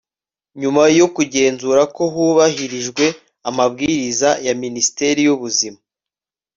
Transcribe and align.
nyuma 0.61 0.83
yo 0.99 1.07
kugenzura 1.15 1.81
ko 1.95 2.03
hubahirijwe 2.13 3.05
amabwiriza 3.49 4.29
ya 4.45 4.53
minisiteri 4.63 5.19
y'ubuzima 5.27 5.79